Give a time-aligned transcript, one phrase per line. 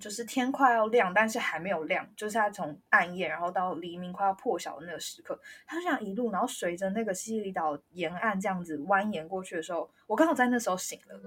[0.00, 11.18] 就是天快要亮，但是还没有亮，就是他从暗夜然后到黎明快要破晓的那个时刻，他就这样一路，然后随着那个西西里岛沿岸这样子蜿蜒过去的时候，我刚好在那时候醒了。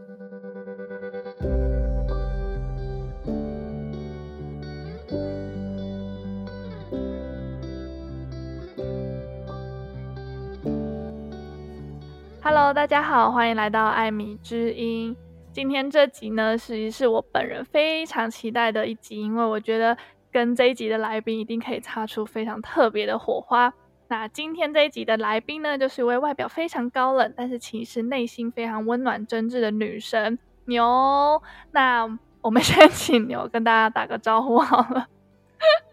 [12.41, 15.15] Hello，大家好，欢迎来到艾米之音。
[15.53, 19.97] 今天这集呢，实际是我本人非常期待的一集，因为我觉得
[20.31, 23.73] 跟这一集的来宾一定可以擦出非常特别的火花。
[24.07, 31.41] 那今天这一集的来宾呢，就是一位外表非常高冷，但是其实内心非常温暖真挚的女神牛。
[31.71, 35.07] 那我们先 请牛跟大家打个招呼好了。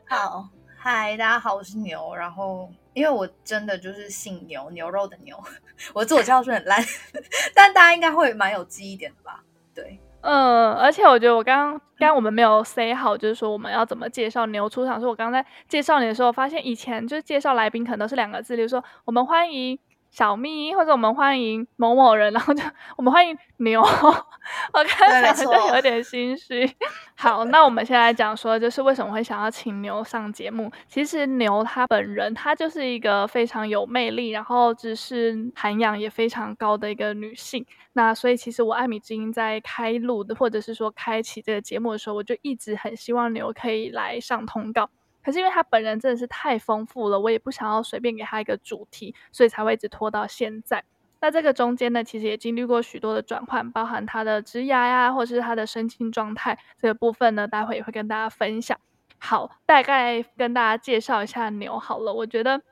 [0.06, 2.14] 好，嗨，大家好，我是牛。
[2.14, 5.36] 然后，因为我真的就是姓牛，牛肉的牛。
[5.92, 6.80] 我自我介绍是很烂，
[7.54, 9.44] 但大家应该会蛮有记忆点的吧？
[9.80, 14.98] 对，嗯，而且我觉得我刚刚刚我们没有 say 好，就是说我们要怎么介绍牛出场。
[15.00, 19.78] 说我刚刚在介绍你的时候，发现以前就是介绍来宾可能都是两个字，比如说我们欢迎。
[20.11, 22.62] 小咪，或者我们欢迎某某人，然后就
[22.97, 26.69] 我们欢迎牛，我看起来就有点心虚。
[27.14, 30.70] 好，那我们先来讲说，就是为什么会想要请牛上节目。
[30.89, 37.64] 其实牛他本人，他就是一个非常有魅力，然后知识涵养也非常高的一个女性。
[37.92, 44.89] 那所以其实我艾米之音在开录的，或者是说开启这个节目的时候，我就一直很希望牛可以来上通告。
[45.22, 50.83] 可是因为他本人真的是太丰富了，我也不想要随便给他一个主题，所以才会一直拖到现在。
[51.20, 58.78] 那这个中间呢，其实也经历过许多的转换，包含他的职涯呀，或者是他的身心状态这个部分呢，待会也会跟大家分享。
[59.19, 62.14] 好，大概跟大家介绍一下牛好了。
[62.14, 62.62] 我觉得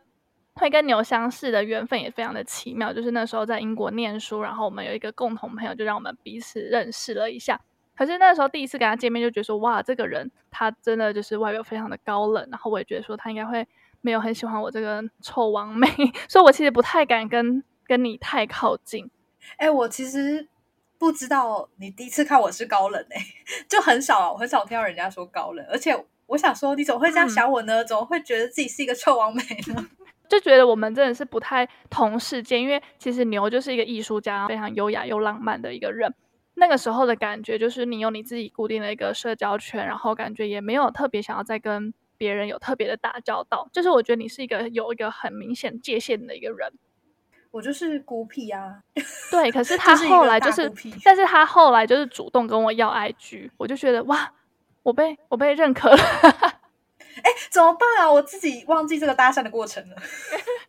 [0.55, 7.61] 会跟牛相识的缘分也非常的奇妙，就是那时候在英国念书，然后我们有一个共同朋友，就让我们彼此认识了一下。
[7.97, 13.66] 可是那时候第一次跟他见面，就觉得说哇，这个人他真的就是外表非常的高冷，然后我也觉得说他应该会
[14.02, 15.89] 没有很喜欢我这个臭王妹，
[16.28, 19.11] 所以我其实不太敢跟跟你太靠近。
[19.57, 20.46] 哎，我其实
[20.98, 23.17] 不知道你第一次看我是高冷哎，
[23.68, 25.96] 就很少我很少听到人家说高冷，而且
[26.27, 27.83] 我想说你怎么会这样想我呢？
[27.83, 29.86] 嗯、怎么会觉得自己是一个臭王妹呢？
[30.28, 36.13] 就觉得我们真的是不太同世界，因为其实牛就是一个艺术家，非常优雅又浪漫的一个人。
[36.58, 43.68] 那个时候的感觉就是你有你自己固定的一个社交圈，然后感觉也没有特别想要再跟别人有特别的打交道。
[43.72, 46.72] 就是我觉得你是一个有一个很明显界限的一个人。
[47.50, 48.83] 我就是孤僻啊。
[49.30, 54.33] 对，可是 他后来就是，是但是他后来就是主动跟我要 IG，我就觉得哇，
[54.83, 55.96] 我被我被认可了。
[55.96, 58.11] 哎，怎么办啊？
[58.11, 59.96] 我自己忘记这个搭讪的过程了。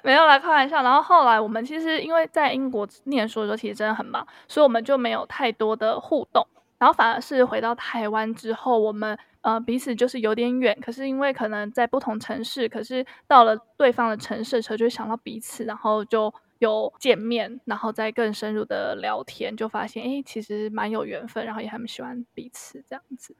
[0.04, 0.82] 没有啦，开玩笑。
[0.82, 6.46] 然后后来我们其实因为在英国念书的时候，其实真的很忙，所以我们就没有太多的互动。
[6.78, 23.36] 然后反而是回到台湾之后，我们呃彼此就是有点远，可是因为可能在不同城市，可是到了对方的城市的时候，就会想到彼此，然后就有见面，然后再更深入的聊天，就发现哎，其实蛮有缘分，然后也很喜欢彼此这样子。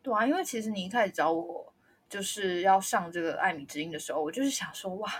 [0.00, 1.72] 对啊，因为其实你一开始找我
[2.08, 5.10] 就是要上这个艾米之音的时候，我就是想说哇。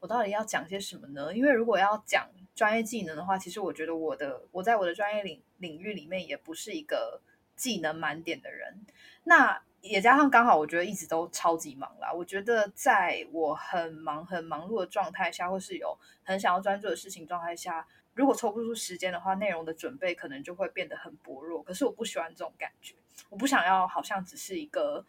[0.00, 1.34] 我到底要讲些什么呢？
[1.34, 7.20] 因为如果要讲专业技能的话，其实我觉得我的我在我的专业领领域里面也不是一个
[7.56, 8.84] 技能满点的人。
[9.24, 12.12] 那也加上刚好，我觉得一直都超级忙啦。
[12.12, 21.62] 我觉得在我很忙很忙碌的状态下，或是有很想要专注的事情状态下，如果抽不出时间的话，内容的准备可能就会变得很薄弱。
[21.62, 22.94] 可是我不喜欢这种感觉，
[23.30, 25.04] 我不想要好像只是一个。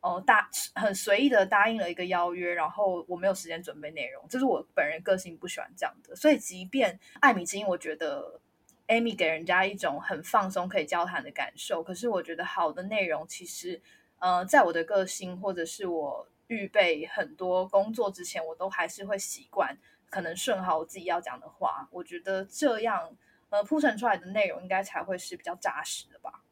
[0.00, 6.14] 哦，大很随意的答应了一个邀约，然后我没有时间准备内容，这是我本人个性不喜欢这样的。
[6.14, 8.40] 所以，即便艾米之音，我觉得
[8.86, 11.82] Amy 给人家一种很放松可以交谈的感受。
[11.82, 13.82] 可是，我觉得好的内容其实，
[14.20, 19.76] 呃，在我的个性或者是我预备很多工作之前，我都还是会习惯
[20.08, 21.88] 可能顺好我自己要讲的话。
[21.90, 23.16] 我觉得这样，
[23.50, 26.44] 呃，铺陈出来的内容应该才会是比较扎实的吧。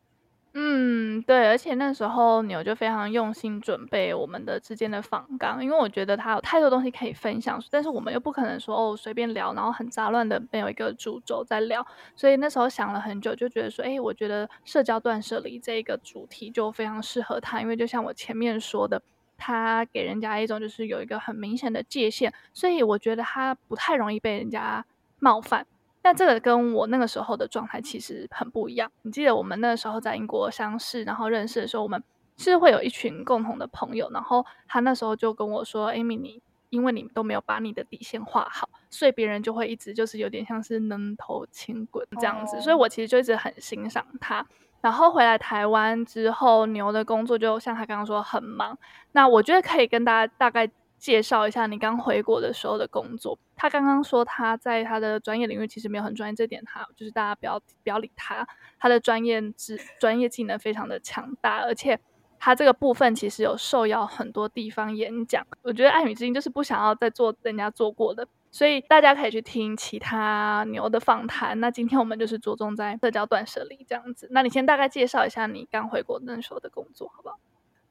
[0.59, 19.03] 嗯，对，而且那时候牛就非常用心准备我们的之间的访纲，因为我觉得他有太多东西可以分享，但是我们又不可能说哦随便聊，然后很杂乱的没有一个主轴在聊，所以那时候想了很久，就觉得说，哎，我觉得社交断舍离这个主题就非常适合他，因为就像我前面说的，
[19.37, 24.87] 他给人家一种就是有一个很明显的界限，所以我觉得他不太容易被人家
[25.19, 25.67] 冒犯。
[26.07, 28.89] 但这个跟我那个时候的状态其实很不一样。
[29.03, 32.01] 你记得我们那个时候在英国相识，然后认识的时候，我们
[32.37, 34.09] 是会有一群共同的朋友。
[34.13, 44.47] 然后他那时候就跟我说：“Amy，你因为你都没有把你的底线画好，所以别人就会一直就是有点像是能头轻滚这样子。”所以，我其实就一直很欣赏他。
[44.81, 48.79] 然后回来台湾之后，牛的工作就像他刚刚说很忙。
[49.11, 53.39] 那我觉得可以跟大家大概介绍一下你刚回国的时候的工作。
[53.55, 58.47] 他刚刚说他在他的专业领域其实没有很专业，这点他就是大家不要不要理他。
[58.79, 61.99] 他的专业知专业技能非常的强大，而且
[62.39, 65.47] 他这个部分其实有受邀很多地方演讲。
[65.63, 68.27] 我觉得爱与之音就是不想要再做人家做过的。
[68.53, 71.61] 所以大家可以去听其他牛的访谈。
[71.61, 74.29] 那今天我们就是着重在社交断舍离这样子。
[74.31, 77.39] 那你先大概介绍一下你刚回国那时候的工作，好不好？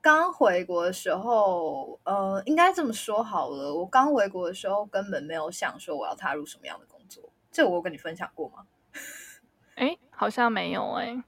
[0.06, 3.74] 刚回国的时候，呃，应该这么说好了。
[3.74, 7.24] 我刚回国的时候根本没有想说我要踏入什么样的工作。
[7.52, 8.68] 这我有跟你分享过吗？
[9.74, 11.24] 哎，好像没有哎、欸。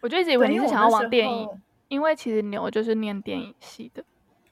[0.00, 1.46] 我就一直以为你是想要往电影，
[1.88, 4.02] 因为其实牛就是念电影系的。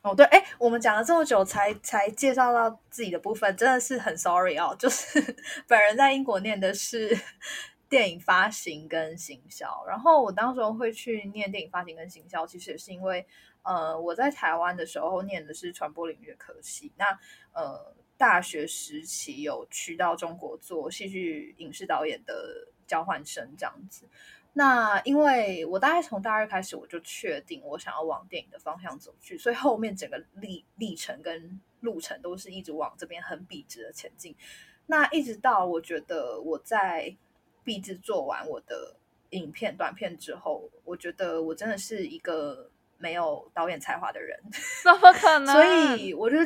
[0.02, 4.76] 哦，对，哎，我们讲了这么久才才介绍到自己的部分，真的是很 sorry 哦。
[4.78, 5.18] 就是
[5.66, 7.18] 本人在英国念的是
[7.88, 13.26] 电影发行跟行销，然后我当时会去念电影发行跟行销，其实也是因为，
[13.62, 17.06] 呃，我在台湾的时候念的是传播领域的科系，那
[17.52, 24.06] 呃，大学时期有去到中国做戏剧影视导演的交换生这样子。
[24.54, 34.36] 那因为我大概从大二开始，我就确定我想要往电影的方向走去，所以后面整个历历程跟路程都是一直往这边很笔直的前进。
[34.86, 37.16] 那一直到我觉得我在
[37.64, 38.94] 毕制做完我的
[39.30, 42.70] 影片短片之后，我觉得我真的是一个
[43.02, 44.38] 没有导演才华的人，
[44.82, 45.52] 怎么可 能？
[45.54, 45.64] 所
[45.98, 46.36] 以我就。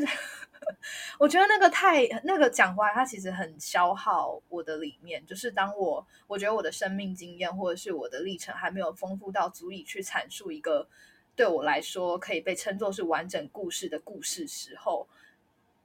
[1.20, 5.24] 我觉得那个太那个讲话，它其实很消耗我的里面。
[5.24, 10.88] 就是当我我觉得我的生命经验或者是我的历程还没有丰富到足以去阐述一个
[11.36, 15.06] 对我来说可以被称作是完整故事的故事时候，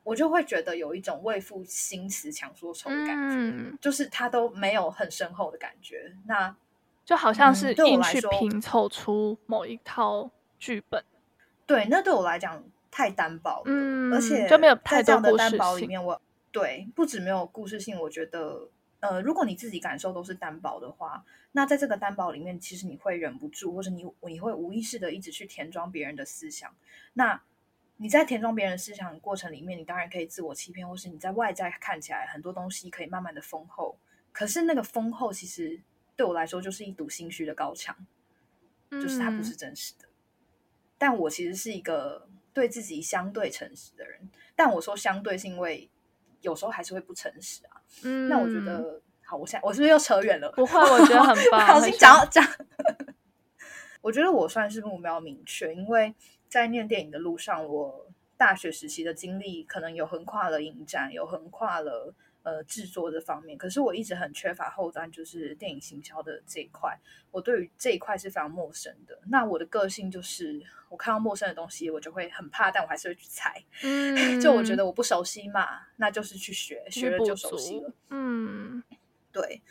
[0.04, 6.16] 我就会觉得有一种为赋新词强说愁的感觉，嗯、就是它都没有很深厚的感觉。
[6.26, 6.56] 那
[7.06, 10.32] 就好像是硬去拼凑出某一套
[10.62, 11.04] 剧本。
[11.66, 12.64] 对，那对我来讲。
[12.94, 16.22] 太单薄了，嗯，而且就没有太的单薄里面我，我
[16.52, 18.68] 对不止没有故事性，我觉得，
[19.00, 21.24] 呃，如果你自己感受都是单薄的话，
[21.54, 26.70] 那在这个单薄里面，其实你会忍不住，或者你你会无意识的一直去填装别人的思想。
[27.14, 27.42] 那
[27.96, 33.98] 你在填装别人思想的过程里面，你当然可以自我欺骗，或是你在外在看起来很多东西可以慢慢的丰厚，
[34.34, 35.80] 可是那个丰厚其实
[36.18, 37.96] 对我来说就是一堵心虚的高墙，
[38.92, 40.10] 就是它不是真实的。
[40.10, 40.11] 嗯、
[41.02, 42.28] 但我其实是一个。
[42.54, 45.90] 对自己相对诚实的人，但我说相对是因为
[46.42, 47.80] 有时候还是会不诚实啊。
[48.04, 50.52] 嗯，那我觉得好，我现在我是不是又扯远了？
[50.60, 51.66] 不会，我觉得很棒。
[51.66, 52.46] 不小心讲讲，
[54.04, 56.14] 我觉得我算是目标明确，因为
[56.50, 58.06] 在念电影的路上，我
[58.36, 62.14] 大学时期的经历可能有横跨了影展，有横跨了。
[62.44, 66.98] 呃，制作这方面，可是我一直很缺乏后端，就是电影行销的这一块。
[67.30, 69.20] 我对于这一块是非常陌生的。
[69.28, 70.60] 那我的个性就是，
[70.90, 73.64] 我看到陌生的东西，我就会很怕，但我还是会去猜。
[73.84, 77.94] 嗯， 就我觉得我不熟悉嘛，那就是去学，学了就熟悉了。
[78.10, 78.82] 嗯，
[79.32, 79.62] 对。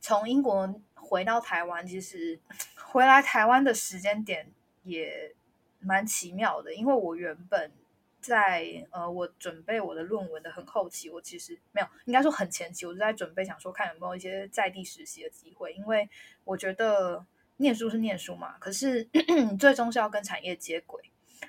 [0.00, 2.38] 从英国回到台湾，其实
[2.76, 4.52] 回来台湾的时间点
[4.82, 5.34] 也
[5.80, 7.72] 蛮奇妙的，因为我原本。
[8.20, 16.08] 在呃，我准备我的论文的很后期，我其实没有，应该说很前期，我就在准备，想说看有没有一些在地实习的机会，因为
[16.44, 17.24] 我觉得
[17.58, 21.00] 念书是念书嘛，可是你 最终是要跟产业接轨，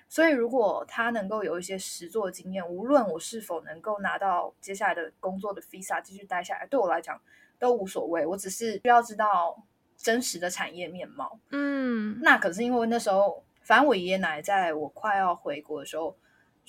[0.08, 7.20] 所以如果他能够有一些实作经验，无论我是否能够拿到接下来的工作的 visa 继续待下来，对我来讲
[7.58, 9.66] 都无所谓，我只是需要知道
[9.98, 11.40] 真实的产业面貌。
[11.50, 16.16] 嗯，那可是因为那时候，反正我爷爷奶奶在我快要回国的时候。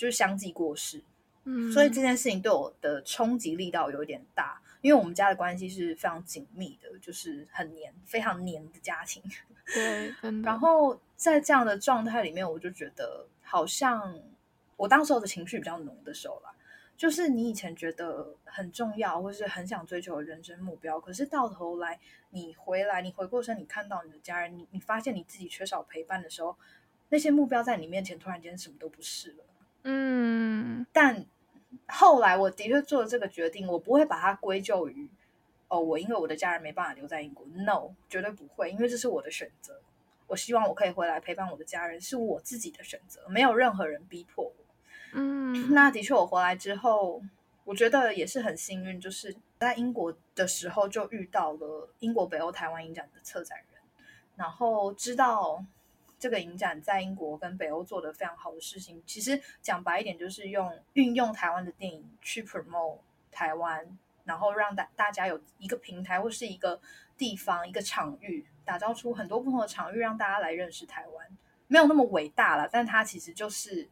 [0.01, 1.03] 就是相继过世，
[1.45, 9.23] 嗯，所以这件事情对我的冲击力道有点大，因为我们家的关系是非常紧密的，就是很黏，非常黏的家庭。
[9.75, 10.11] 对，
[10.43, 14.19] 然后在这样的状态里面，我就觉得好像
[14.79, 16.51] 我当时候的情绪比较浓的时候啦，
[16.97, 26.57] 就是你以前觉得很重要，或是很想追求的人生目标，可是到头来你回来，你回过身，你看到你的家人，你你发现你自己缺少陪伴的时候，
[27.11, 29.45] 那些目标在你面前突然间什么都不是了。
[29.83, 31.25] 嗯，但
[31.87, 35.09] 后来我的确做了这个决定，我不会把它归咎于
[35.69, 39.81] 哦，我因为我的家人没办法留在英国，no，绝对不会，因为这是我的选择。
[40.27, 44.55] 我希望我可以回来陪伴我的家人，是我自己的选择，没有任何人逼迫我。
[45.15, 47.23] 嗯，那的确，我回来之后，
[47.65, 53.81] 我觉得也是很幸运，就是在英国的时候就遇到了英国北欧台湾影展的策展人，
[54.37, 55.65] 然后知道。
[56.21, 62.99] 这个影展在英国跟北欧做的非常好的事情，其实讲白一点，就是用运用台湾的电影去 promote
[63.33, 66.79] 台湾，然后让大大家有一个平台或是一个
[67.17, 71.27] 地方、一个场域，打造出很多不同的场域，让大家来认识台湾。
[71.67, 73.89] 没有那么伟大了，但它其实就是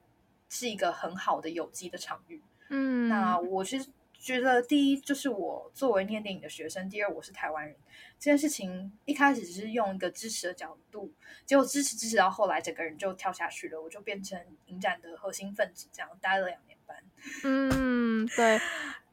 [0.51, 2.43] 是一个很好的有机的场域。
[2.69, 3.83] 嗯，那我是
[4.19, 7.75] 觉得，第一就是我作为念电影的学生，第二我是台湾人，
[8.19, 11.13] 这件事情一开始只是用一个支持的角度，
[11.47, 17.03] 结果支持支持到后来，整个人就跳下去了，我就变成影展的核心分子，这样待了两年半。
[17.45, 18.61] 嗯，对。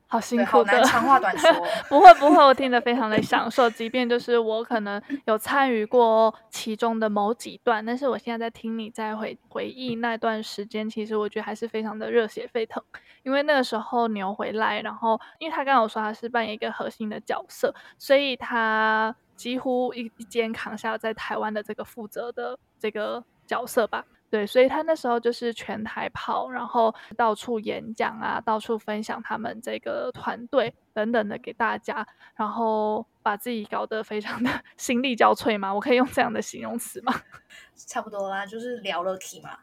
[0.08, 1.52] 好辛苦的，长话短说，
[1.90, 3.70] 不会不会，我听得非常的享受。
[3.70, 12.82] 即便就是我可能有参与过其中的某几段，但是我现在在听你在回回忆那段时间，其实我觉得还是非常的热血沸腾。
[13.24, 24.06] 因为那个时候牛回来，然后因为他刚刚有说他是扮演一个核心的角色，所以他几乎一一肩扛下在台湾的这个负责的这个角色吧。
[24.30, 32.06] 对，所以他那时候就是全台跑，然后到处演讲啊，到处分享他们这个团队等等的给大家，
[32.36, 37.14] 然后把自己搞得非常的 心力交瘁嘛，我可以用这样的形容词吗？
[37.88, 39.58] 差不多啦，就是聊了题嘛。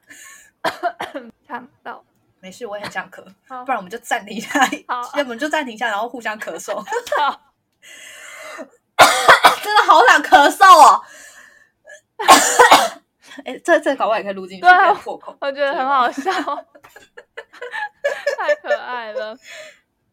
[1.46, 2.02] 看到，
[2.40, 3.22] 没事，我也很想咳，
[3.64, 6.74] 不然我们就暂停一下，好，要不就暂停一下，然后互相咳嗽。
[7.18, 7.52] 好，
[9.62, 11.04] 真的好想咳嗽哦。
[13.44, 16.30] 哎，这这搞不好也可以录进去，对啊，破口，我觉得很好笑，
[18.38, 19.36] 太可爱了。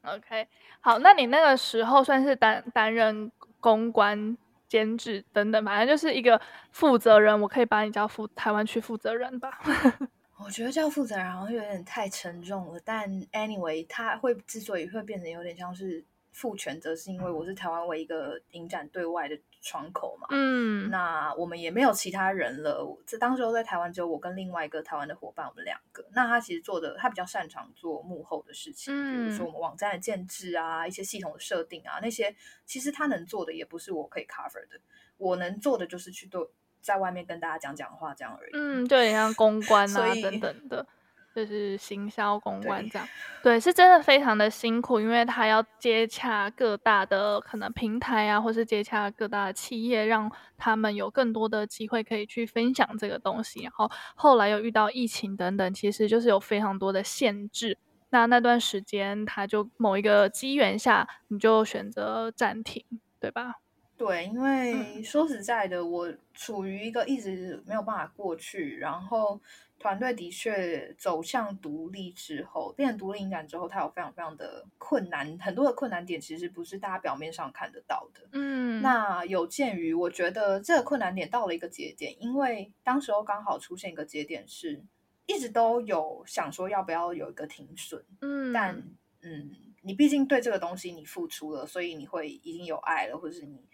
[0.03, 0.47] OK，
[0.79, 6.39] 好，那你那个时候算是担担任公关、监制等等，反正就是一个
[6.71, 9.59] 负责人，我可以把你叫负台湾区负责人吧。
[10.43, 19.37] 我觉得叫负责人好像有点太沉重了，但 anyway，他会之所以会变得有点像是负全责，是因为我是台湾唯一一个影展对外的。
[19.61, 22.85] 窗口嘛，嗯，那我们也没有其他人了。
[23.05, 26.05] 这当时候在台湾只有我跟另外一个台湾的伙伴，我们两个。
[26.13, 32.35] 那他其实做的，他比较擅长做幕后的事情，嗯、比如说我们网站的建制啊，一些系统的设定啊，那些
[32.65, 34.79] 其实他能做的也不是我可以 cover 的。
[35.17, 36.41] 我能做的就是去对
[36.81, 38.51] 在外面跟大家讲讲话这样而已。
[38.53, 40.87] 嗯，对，像公关啊等等的。
[41.35, 43.07] 就是行销公关这样，
[43.43, 53.61] 对，对，是真的非常的辛苦，因为他要接洽各大的可能平台啊，或是接洽各大的企业，让他们有更多的机会可以去分享这个东西。
[53.61, 57.77] 然后后来又遇到疫情等等，其实就是有非常多的限制。
[58.09, 62.83] 那那段时间，他就某一个机缘下，你就选择暂停，
[63.19, 63.55] 对吧？
[63.95, 69.39] 对，因为说实在的，嗯、我处于一个一直没有办法过去，然后。
[69.79, 78.27] 团队的确走向独立之后，变成独立影展之后，它有非常非常的困难，很多的困难点其实不是大家表面上看得到的。
[78.33, 84.83] 嗯，那有鉴于我觉得这个困难点到了一个节点，因为当时候刚好出现一个节点，是
[85.25, 88.03] 一直都有想说要不要有一个停损。
[88.21, 88.75] 嗯，但
[89.21, 89.49] 嗯，
[89.81, 93.65] 你毕竟对这个东西你付出了，所以你会已经有爱了，或者是你。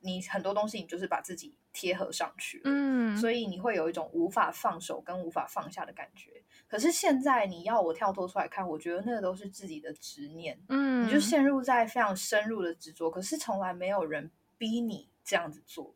[0.00, 6.42] 你很多东西，你就是把自己贴合上去，嗯，所以你会有一种无法放手跟无法放下的感觉。
[6.68, 13.10] 可是现在你要我跳脱出来看，我觉得那个都是自己的执念，嗯，你就陷入在非常深入的执着。
[13.10, 15.94] 可是从来没有人逼你这样子做，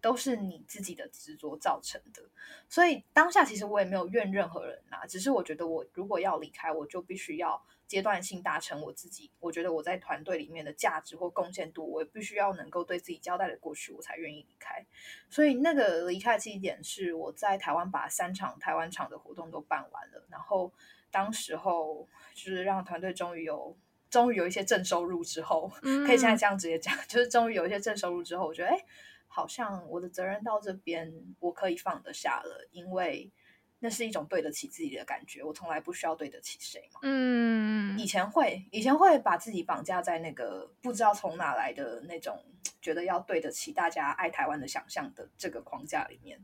[0.00, 2.22] 都是你自己的执着造成的。
[2.68, 7.62] 所以当下其实我也没有怨任何人啊，只是我觉得我如果要离开，我就必须要。
[7.90, 14.86] 阶段性达成我自己，我觉得我在团队里面的价值或贡献度，我也必须要能够对自己交代的过去，我才愿意离开。
[15.28, 20.72] 所以那个离开的起点是我在台湾把三场台湾场的活动都办完了，然后
[21.10, 23.76] 当时候就是让团队终于有
[24.08, 28.78] 终于有一些正收入之后，嗯、可以现在这样直接讲， 就是终于有一些正收入之后，我觉得哎，
[29.26, 33.32] 好像我的责任到这边我可以放得下了，因为。
[33.80, 37.00] 那是一种对得起自己的感觉，我从来不需要对得起谁嘛。
[37.02, 42.44] 嗯，以前会，以前会把自己绑架在那个不知道从哪来的那种
[42.82, 46.38] 觉得要对得起大家爱台湾的想象的这个框架里面，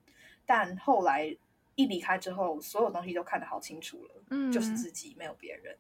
[0.45, 1.37] 但后来
[1.75, 5.76] 一离开之后，所有东西都看得好清楚了，嗯，就是自己，没有别人。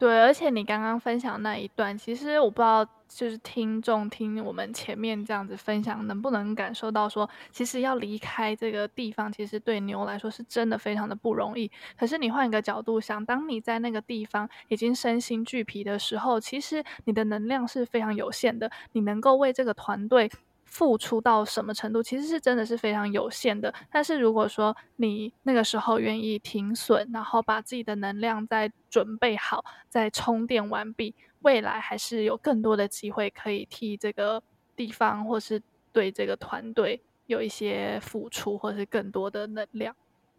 [0.00, 11.70] 对，而且你刚刚分享那一段，其实我不知道，就是听众听我们前面这样子分享，能不能感受到说，其实要离开这个地方，其实对牛来说是真的非常的不容易。
[11.98, 20.30] 可是你换一个角度想，当你在那个地方已经身心俱疲的时候，其实你的能量是非常有限的，你能够为这个团队。
[20.70, 23.74] 付出到什么程度，其实是真的是非常有限的。
[23.90, 34.40] 但是如果说你那个时候愿意停损，然后把自己的能量再准备好，再充电完毕，未来还是有更多的机会可以替这个
[34.76, 35.60] 地方或是
[35.92, 39.94] 对这个团队有一些付出，或是更多的能量。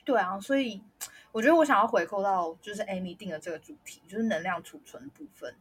[0.06, 0.82] 对啊，所以
[1.34, 5.54] 我觉得我想要回扣到就是 Amy 定的这个主题，就是能量储存部分。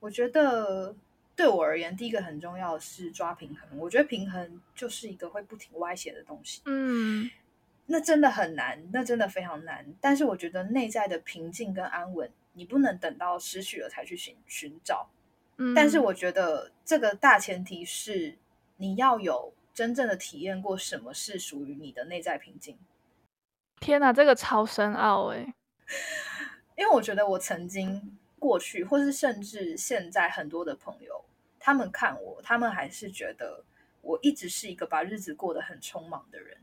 [0.00, 0.94] 我觉得。
[1.38, 3.78] 对我而言，第一个很重要的是抓平衡。
[3.78, 6.62] 我觉得平衡就是一个会不停歪斜的东西。
[6.64, 7.30] 嗯，
[7.86, 9.86] 那真的很难，那真的非常难。
[10.00, 15.08] 但是我觉得内在的平静跟安稳，你不能等到失去了才去寻寻找。
[15.58, 18.36] 嗯，但是我觉得这个大前提是
[18.78, 22.76] 你要有真正的体验过什么是属于你的内在平静。
[23.78, 25.54] 天哪，这个超深奥哎！
[26.76, 31.24] 因为我觉得我曾经过去，或是甚至现在很多的朋友。
[31.68, 33.62] 他们看我，他们还是觉得
[34.00, 36.56] 我一直是一个把日子过得很匆忙的人。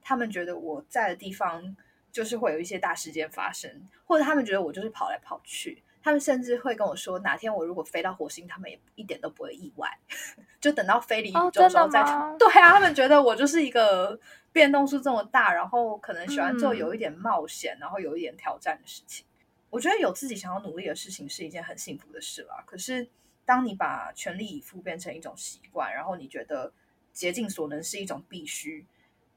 [0.00, 1.76] 他们觉得我在的地方
[2.10, 5.82] 就是会有一些大事件发生，或者他们觉得我就是跑来跑去。
[6.02, 9.90] 他们甚至会跟我说，哪天我如果飞到火星，他们也一点都不会意外。
[10.58, 12.02] 就等到飞离宇宙的时候再
[12.40, 14.18] 对啊，他们觉得我就是一个
[14.52, 19.26] 变动数这么大，然后可能喜欢做有一点冒险，嗯、然后有一点挑战的事情。
[19.68, 22.64] 我觉得有自己想要努力的事情是一件很幸福的事啦。
[22.66, 23.06] 可是。
[23.46, 26.74] 当你把全力以赴变成一种习惯，然后你觉得
[27.12, 28.84] 竭尽所能是一种必须，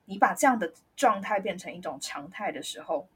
[0.06, 3.08] 你把这样的状态变成一种常态的时候，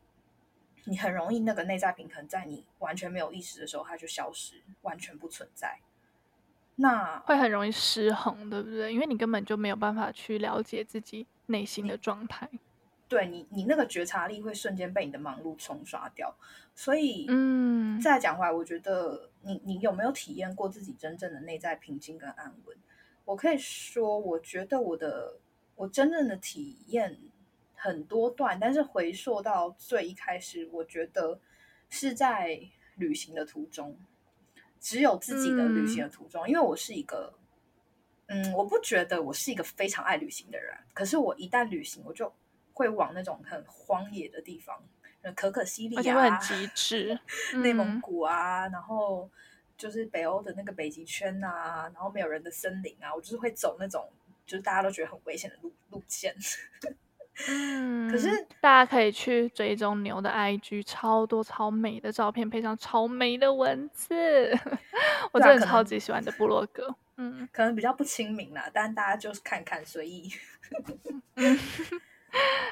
[0.85, 5.79] 你很容易那个内在平衡在你完全没有意识的时候，它就消失，完全不存在。
[6.75, 8.93] 那会很容易失衡，对不对？
[8.93, 12.49] 因为你根本就没有办法去了解自己内心的状态。
[13.07, 16.35] 对你，你那个觉察力会瞬间被你的忙碌冲刷掉，
[16.73, 22.75] 所以，嗯，再讲回来，我觉得你，你有没有体验过自己真正的内在平静跟安稳？
[23.25, 25.39] 我可以说，我觉得我的，
[25.75, 27.17] 我真正的体验
[27.75, 31.39] 很多段，但是回溯到最一开始，我觉得
[31.89, 32.59] 是在
[32.95, 33.97] 旅行的途中，
[34.79, 37.33] 只有自己的旅行的途中，嗯，因为我是一个，
[38.27, 42.33] 嗯，我不觉得我是一个非常爱旅行的人，可是我一旦旅行，我就。
[42.75, 44.83] 会往那种很荒野的地方，
[45.31, 47.19] 可可西里啊，而且会很极致，
[47.63, 49.29] 内蒙古啊，然后
[49.77, 54.09] 就是北欧的那个北极圈啊，然后没有人的森林啊，我就是会走那种
[54.45, 56.35] 就是大家都觉得很危险的路路线。
[57.47, 64.55] 嗯，可是大家可以去追踪牛的 IG，超多超美的照片，配上超美的文字，
[65.33, 66.95] 我真的超级喜欢的部落格。
[67.15, 70.31] 嗯，可能比较不亲民啦，但大家就是看看随意。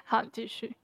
[0.03, 0.75] 好，继续。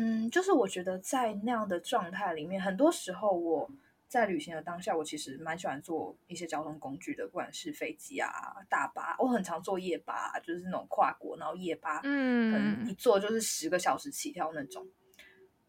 [0.00, 3.68] 嗯，就是我觉得在那样的状态里面，很多时候我
[4.06, 8.30] 在旅行的当下，我其实蛮喜欢坐一些交通工具的，不管是飞机啊、
[8.68, 14.86] 大巴，我很常坐夜巴，就是那种跨国，然后夜巴，嗯，一坐就是十个小时起跳那种。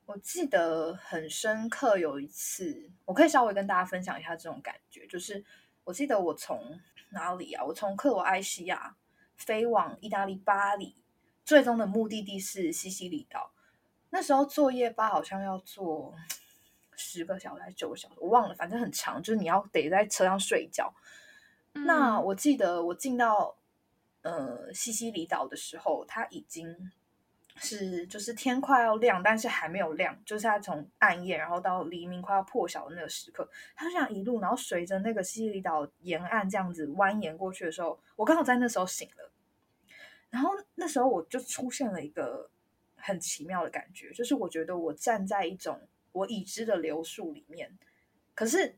[0.06, 5.44] 我记得很深刻，有一次，我可以稍微跟大家分享一下这种感觉，就是
[5.86, 7.66] 我记得我从哪里啊？
[7.66, 8.96] 我从克罗埃西亚
[9.36, 10.96] 飞往意大利巴黎。
[11.46, 13.52] 最终的目的地是西西里岛。
[14.10, 16.14] 那时候坐夜吧好像要做
[16.96, 20.94] 十个小时还是九个小时，我忘了，反正很长，就是你要得在车上睡觉。
[21.74, 23.56] 嗯、那我记得我进到
[24.24, 26.92] 呃西西里岛的时候，它已经
[27.56, 39.32] 是就是天快要亮，但是还没有亮，就是它从暗夜然后到黎明快要破晓的那个时刻，它就这样一路，然后随着那个西西里岛沿岸这样子蜿蜒过去的时候，我刚好在那时候醒了。
[40.30, 42.50] 然后那时候我就出现了一个
[43.02, 45.82] 很奇妙的感觉，就是我觉得我站在一种
[46.12, 47.78] 我已知的流速里面，
[48.36, 48.76] 可是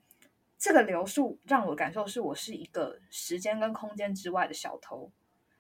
[0.58, 5.12] 这个流速让我感受是我是一个时间跟空间之外的小偷。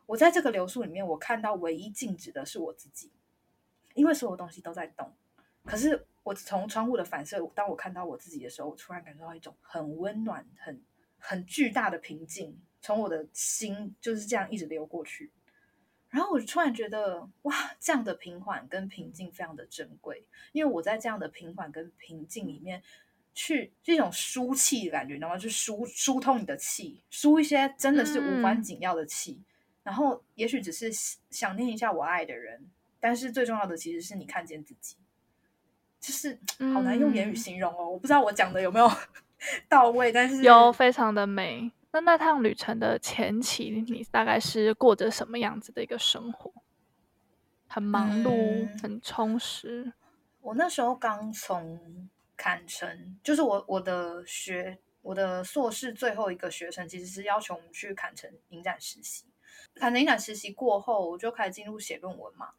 [0.05, 3.11] 我在这个流速里面，我看到唯一静止的是我自己，
[3.93, 5.11] 因为所有东西都在动。
[5.63, 10.81] 可是我从窗户的反射，当我看到我自己的时候，我突然感受到一种很温暖、很
[11.17, 15.31] 很巨大的平静，从我的心就是这样一直流过去。
[16.11, 22.83] 然后我就突然觉得，哇，这样的平缓跟平静非常的珍贵，因为我在这样的平缓跟平静里面，
[23.33, 25.37] 去这种输气的感觉，你知道吗？
[25.37, 29.45] 就疏疏通你的气，输一些真的是无关紧要的气，嗯、
[29.83, 30.91] 然后也许只是
[31.29, 32.69] 想念一下我爱的人，
[32.99, 34.97] 但是最重要的其实是你看见自己，
[36.01, 36.37] 就是
[36.73, 38.91] 好难用言语形容哦，嗯、我不知道我讲的有没有
[39.69, 41.71] 到位，但是有非常的美。
[41.93, 46.51] 那那趟旅程的前期，你大概是过着什么样子的一个生活？
[47.67, 49.93] 很忙碌，嗯、很充实。
[50.39, 59.25] 我那时候刚从坎城，就是我我的学我的硕士最后一个学生，其实是要求我们去坎城影展实习。
[59.75, 62.51] 坎城影展实习过后，我就开始进入写论文嘛。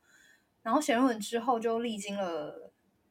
[0.62, 2.70] 然后写论文之后，就历经了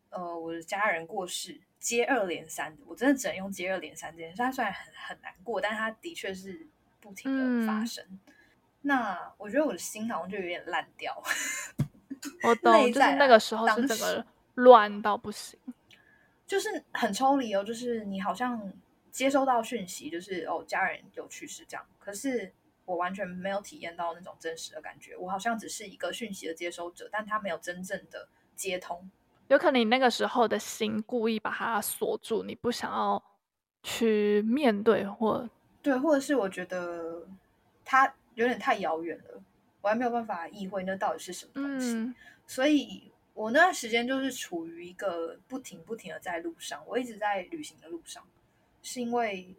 [0.09, 1.61] 呃我的家人过世。
[1.81, 4.37] 接二连三的，我真的只能用接二连三这件事。
[4.37, 6.67] 它虽然很很难过，但它的确是
[6.99, 8.05] 不停的发生。
[8.07, 8.19] 嗯、
[8.83, 11.21] 那我觉得我的心好像就有点烂掉。
[12.43, 15.59] 我懂， 就是那个时候是整个乱到不行，
[16.45, 17.63] 就是很抽离哦。
[17.63, 18.71] 就是你好像
[19.09, 22.53] 接收到讯息，就是哦，家人有去世这样，可是
[22.85, 29.09] 我完全没有体验到那种真实的感觉，我好像只是一个讯息的接收者，但他没有真正的接通。
[29.51, 33.21] 有可能你那个时候的心故意把它锁住，你不想要
[33.83, 35.49] 去面对，或
[35.81, 37.27] 对，或者是我觉得
[37.83, 39.43] 它有点太遥远了，
[39.81, 42.15] 我还没有办法意会那到底是什么东西，嗯、
[42.47, 43.09] 所以。
[43.33, 48.21] 我那段时间就是处于一个不停不停的在路上，我一直在旅行的路上，
[48.83, 49.55] 是因为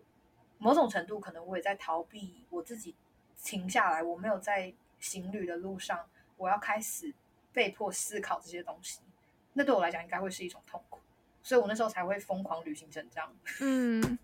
[0.59, 2.94] 某种程度可能我也在逃避我自己
[3.42, 5.98] 停下来，我没有在行旅的路上，
[6.37, 7.14] 我要开始
[7.50, 9.00] 被迫思考这些东西，
[9.54, 11.00] 那对我来讲应该会是一种痛苦，
[11.42, 13.32] 所以我那时候才会疯狂旅行成这样。
[13.60, 14.18] 嗯，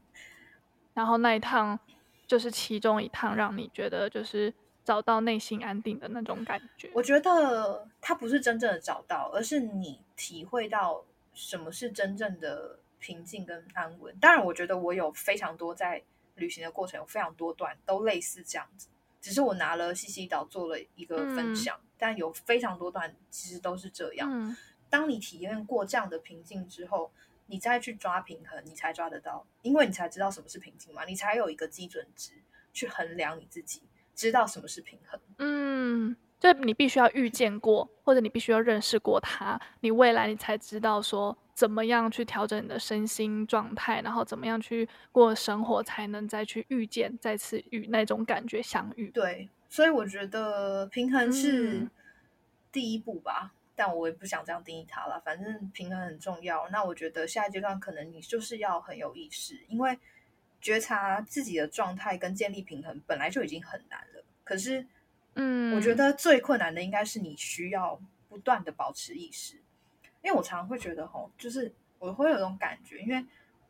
[0.95, 1.79] 然后那一趟
[2.27, 4.53] 就是其中一趟让你觉得就是。
[4.85, 14.17] 找到内心安定的那种感觉，我觉得它不是真正的找到，而是你体会到什么是真正的平静跟安稳。
[14.19, 16.03] 当然，我觉得我有非常多在
[16.37, 18.89] 旅行的过程，有非常多段都类似这样子，
[19.21, 24.31] 只是我拿了西西岛做了一个分享，嗯、但有非常多段其实都是这样。
[24.33, 24.57] 嗯、
[24.91, 27.11] 当你体验过这样的平静之后，
[27.47, 32.33] 你再去抓平衡，你才抓得到，因为你才知道什么是平静嘛，你才有一个基准值
[32.73, 33.83] 去衡量你自己。
[34.15, 49.09] 知道什么是平衡，嗯，就你必须要遇见过，或者你必须要认识过他，你未来你才知道说怎么样去调整你的身心状态，然后怎么样去过生活，才能再去遇见，再次与那种感觉相遇。
[49.13, 51.89] 对，所以我觉得平衡是
[52.73, 55.23] 第一步吧，嗯、但我也不想这样定义它了。
[55.25, 56.69] 反正平衡很重要。
[56.69, 59.99] 那我觉得下一阶段可能你就是要很有意识，因为。
[60.61, 64.85] 觉察自己的状态跟建立平衡本来就已经很难了，可是，
[65.35, 67.97] 嗯，我觉得最困难的应该是你需要
[68.29, 69.55] 不断的保持意识，
[70.21, 73.25] 因为我常常会觉得吼，就是我会有一种感觉，因为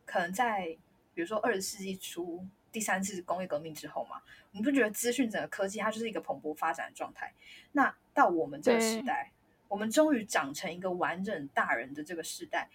[0.07, 0.75] 可能在
[1.13, 2.43] 比如说二十世纪初
[2.73, 7.35] 第三次工业革命之后嘛，你不觉得资讯整个科技它就是一个蓬勃发展的状态，
[7.73, 9.31] 那到我们这个时代，
[9.69, 12.69] 我们终于长成一个完整大人的这个时代，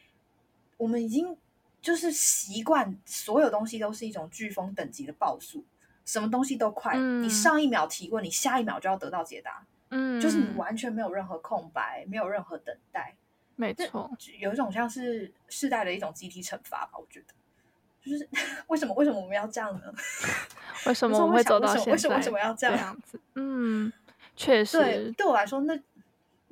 [0.77, 1.37] 我们已经。
[1.83, 5.65] 就是习惯所有东西都是一种飓风等级的爆速，
[6.05, 6.93] 什么东西都快。
[6.95, 9.65] 嗯、你上一秒提问，你下一秒就要得到解答。
[9.89, 13.13] 嗯，就是你完全没有任何空白，没有任何等待。
[13.57, 16.91] 没错，有一种像是世代的一种集体惩罚吧。
[16.93, 17.33] 我觉得，
[18.01, 18.29] 就是
[18.67, 19.93] 为什么为什么我们要这样呢？
[20.85, 21.91] 为什么我们会走到现在？
[21.91, 23.19] 为什么为什么要这样，这样子？
[23.35, 23.91] 嗯，
[24.37, 25.77] 确实，对，对我来说，那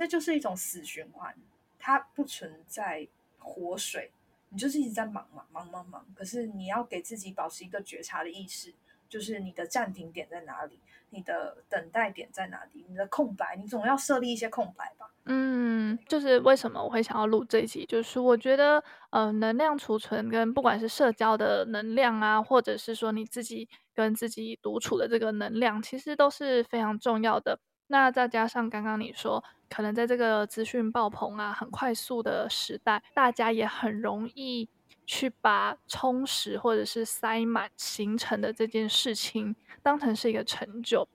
[0.02, 1.36] 那就是一种死循环，
[1.78, 4.12] 它不存在活水。
[4.50, 8.74] 你就是一直在忙忙忙忙忙，可是你要给自己保持一个觉察的意识，
[9.08, 10.80] 就是你的暂停点在哪里，
[11.12, 15.12] 你的等待点在哪里，你的空白，你总要设立一些空白吧。
[15.26, 27.60] 嗯，就是为什么我会想要录这一集，就是我觉得，呃，能量储存跟不管是社交的能量啊，或者是说你自己跟自己独处的这个能量，其实都是非常重要的。
[27.92, 34.70] 那再加上刚刚你说，可能在这个资讯爆棚啊、很快速的时代，大家也很容易
[35.06, 41.06] 去把充实或者是塞满行程的这件事情当成是一个成就，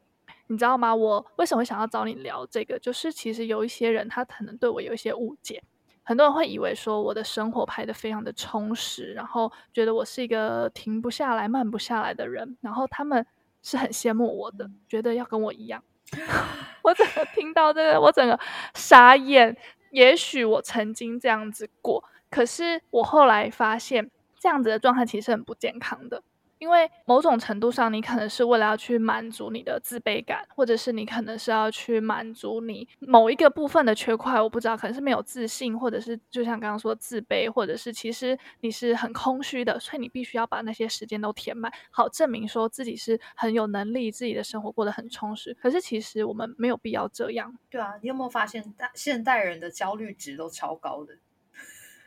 [0.48, 0.94] 你知道吗？
[0.94, 2.78] 我为什么会想要找你聊这个？
[2.78, 5.64] 就是其实有一些人他可能对我有一些误解，
[6.02, 13.26] 很多人会以为说我的生活排得非常的充实，然后觉得我是一个停不下来、慢不下来的人，然后他们
[13.62, 15.82] 是很羡慕我的，觉得要跟我一样。
[16.82, 18.38] 我整个听到这个，我整个
[18.74, 19.56] 傻眼。
[19.90, 26.22] 也许我曾经这样子过，可是我后来发现，这样子的状态其实很不健康的。
[26.58, 34.40] 因为某种程度上，你可能是为了要去满足你的自卑感，或者是你可能是要去满足你某一个部分的缺块。
[34.40, 45.54] 我不知道，可能是没有自信，或者是就像刚刚说自卑，或者是其实你是很空虚的，所以你必须要把那些时间都填满，好证明说自己是很有能力，自己的生活过得很充实。
[45.60, 47.54] 可是其实我们没有必要这样。
[47.70, 48.64] 对啊，你有没有发现，
[48.94, 51.14] 现代人的焦虑值都超高的？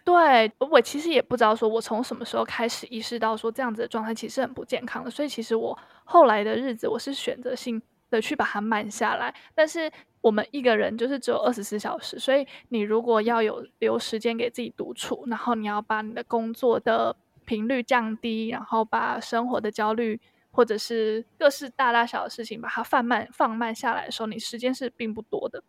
[0.03, 9.33] 对，我其实也不知道，说我从什么时候开始意识到说这样子的状态其实很不健康的，所以其实我后来的日子我是选择性的去把它慢下来。
[9.53, 25.61] 但是我们一个人就是只有二十四小时，所以你如果要有留时间给自己独处，然后你要把你的工作的频率降低，然后把生活的焦虑或者是各式大大小的事情把它放慢放慢下来的时候，你时间是并不多的，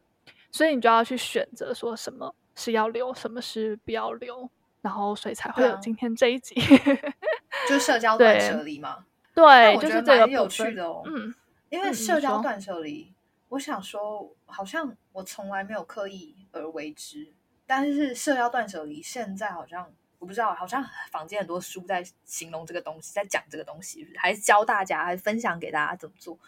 [0.50, 2.34] 所以你就要去选择说什么。
[2.60, 4.50] 是要留，什么是不要留，
[4.82, 9.06] 然后所以才会有今天这一集， 啊、就是社交断舍离嘛。
[9.34, 11.02] 对，我觉得蛮有趣的哦。
[11.06, 11.34] 嗯，
[11.70, 13.14] 因为社交断舍离，嗯、
[13.48, 17.32] 我想说，好像我从来没有刻意而为之，
[17.66, 26.38] 但是社交断舍离现在好像我不知道，好像坊间很多书在形容这个东西，在讲这个东西，还是教大家，还是分享给大家怎么做。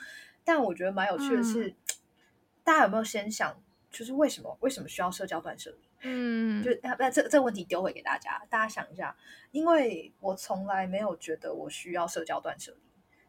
[0.44, 1.76] 但我觉得蛮有趣的是，嗯、
[2.64, 3.56] 大家有没有先想，
[3.90, 5.78] 就是为什么为什么需要社交断舍离？
[6.02, 9.16] 嗯，就那这这个问题丢回给大家，大家想一下，
[9.50, 12.78] 因为我从来没有觉得我需要社交断舍离，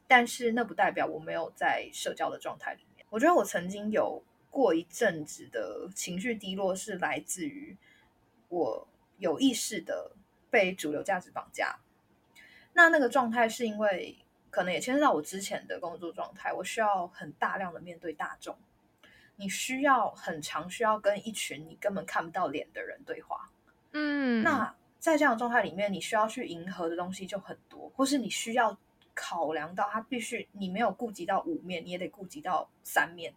[0.08, 3.06] 但是那不代表我没有在社交的状态里面。
[3.10, 7.78] 我觉得我曾经有过一阵子的情绪低落，是来自于
[8.50, 10.12] 我有意识的。
[10.54, 11.80] 被主流价值绑架，
[12.74, 14.16] 那那个状态是因为
[14.52, 18.56] 可能也牵涉到我之前的工作状态，我需要很大量的面对大众，
[19.36, 23.50] 你需要很长需要跟一群你根本看不到脸的人对话，
[23.92, 28.78] 嗯，那在这样的状态里面，你需要去迎合的东西就很多，或是你需要
[29.14, 33.34] 考量到它必须你没有顾及到五面，你也得顾及到三面，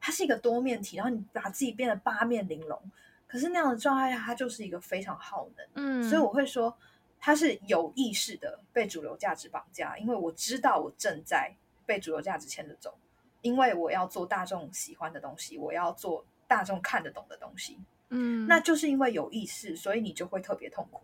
[0.00, 2.80] 它是一个多面体，然后你把自己变得八面玲珑。
[3.26, 5.66] 可是那样的状态下，它就是一个非常耗能。
[5.74, 6.76] 嗯，所以我会说，
[7.18, 11.54] 它是有意识的被主流价值绑架，因为我知道我正在
[11.86, 12.96] 被主流价值牵着走，
[13.44, 17.78] 因为我要做大众喜欢的东西，我要做大众看得懂的东西。
[18.08, 21.02] 嗯，那就是因为有意识，所以你就会特别痛苦。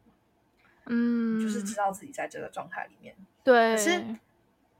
[0.86, 3.14] 嗯，就是知道自己在这个状态里面。
[3.44, 4.04] 对，可是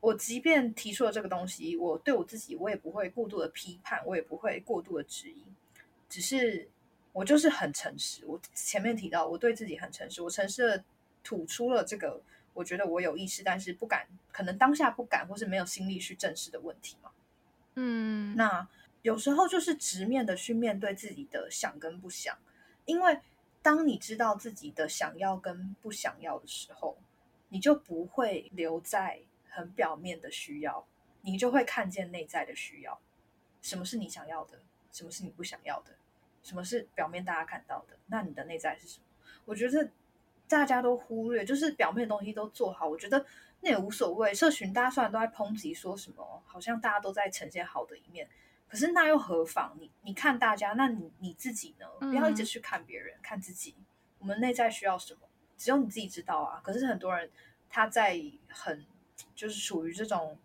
[0.01, 5.45] 我即便提出了这个东西，我对我自己，我也不会过度的批判，我也不会过度的质疑，
[6.09, 6.69] 只是。
[7.13, 10.85] 我就是很诚实，我前面提到我对自己很诚实，我诚实的
[11.25, 12.23] 吐出了这个
[12.55, 17.11] 我觉得我有意识，但是不敢，可能当下不敢，或是没有心力去正视的问题嘛。
[17.83, 18.69] 嗯，那
[19.01, 22.37] 有时候就是直面的去面对自己的想跟不想，
[22.85, 23.19] 因为
[23.63, 26.99] 当你知道自己的想要跟不想要的时候，
[27.49, 30.87] 你就不会留在很表面的需要，
[31.23, 33.01] 你就会看见内在的需要，
[33.63, 34.61] 什么是你想要的，
[34.93, 35.93] 什么是你不想要的。
[36.43, 37.97] 什么是表面大家看到的？
[38.07, 39.05] 那你的内在是什么？
[39.47, 39.91] 我觉得
[40.49, 43.25] 大家都忽略，就是表面的东西都做好，我觉得
[43.61, 44.33] 那也无所谓。
[44.35, 48.29] 社群大家虽然都在抨击，说什么好像大家都在呈现好的一面，
[48.69, 49.77] 可是那又何妨？
[49.79, 51.87] 你你看大家，那你你自己呢？
[51.99, 53.75] 不要一直去看别人，嗯、看自己。
[54.19, 55.21] 我们内在需要什么？
[55.57, 56.61] 只有你自己知道啊。
[56.63, 57.31] 可是很多人
[57.69, 58.87] 他在很
[59.35, 60.39] 就是属于这种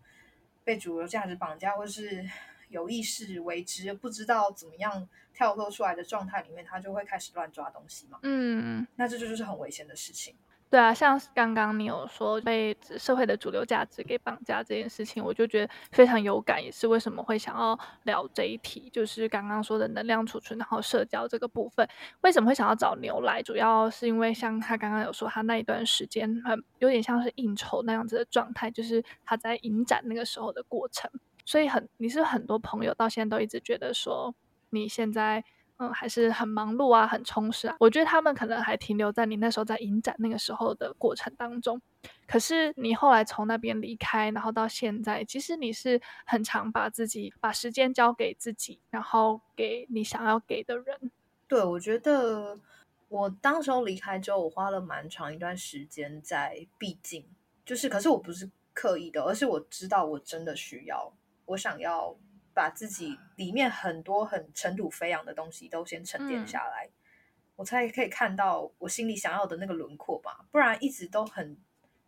[0.64, 2.28] 被主流价值绑架，或是。
[2.68, 8.18] 有意识为之，不知道怎么样跳脱出来的状态里面，他就会开始乱抓东西嘛。
[8.24, 10.34] 嗯，那这就是很危险的事情。
[10.68, 21.88] 对啊，像刚刚你有说被社会的主流价值给绑架这件事情，我就觉得非常有感，也是为什么会想要聊这一题，就是刚刚说的能量储存，然后社交这个部分。
[22.22, 23.40] 为什么会想要找牛来？
[23.40, 31.08] 主要是因为像他刚刚有说，他那一段时间很有点像是应酬那样子的状态，就是他在影展那个时候的过程。
[31.44, 34.34] 所以很，你是很多朋友到现在都一直觉得说
[34.70, 35.44] 你现在
[35.78, 37.76] 嗯还是很忙碌啊，很充实啊。
[37.80, 41.80] 我觉得他们可能还停留在你那时候在影展那个时候的过程当中。
[42.26, 51.10] 可是你后来从那边离开，然后到现在，其实你是很常把自己把时间交给自己，然后给你想要给的人。
[51.48, 52.58] 对，我觉得
[53.08, 57.24] 我当时候离开之后，我花了蛮长一段时间在毕竟，
[57.64, 61.12] 就是可是我不是刻意的，而是我知道我真的需要。
[61.46, 62.16] 我想要
[62.56, 66.96] 把自己里面很多很尘土飞扬的东西都先沉淀下来，嗯，
[67.56, 70.46] 我才可以看到我心里想要的那个轮廓吧。
[70.50, 71.54] 不然一直都很